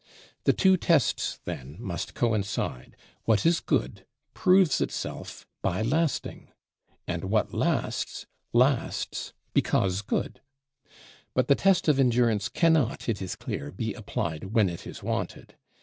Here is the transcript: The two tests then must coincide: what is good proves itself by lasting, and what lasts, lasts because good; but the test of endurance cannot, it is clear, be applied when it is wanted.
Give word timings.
The 0.45 0.51
two 0.53 0.77
tests 0.77 1.39
then 1.45 1.75
must 1.77 2.15
coincide: 2.15 2.97
what 3.25 3.45
is 3.45 3.59
good 3.59 4.03
proves 4.33 4.81
itself 4.81 5.45
by 5.61 5.83
lasting, 5.83 6.49
and 7.07 7.25
what 7.25 7.53
lasts, 7.53 8.25
lasts 8.51 9.33
because 9.53 10.01
good; 10.01 10.41
but 11.35 11.47
the 11.47 11.53
test 11.53 11.87
of 11.87 11.99
endurance 11.99 12.49
cannot, 12.49 13.07
it 13.07 13.21
is 13.21 13.35
clear, 13.35 13.69
be 13.69 13.93
applied 13.93 14.45
when 14.55 14.69
it 14.69 14.87
is 14.87 15.03
wanted. 15.03 15.55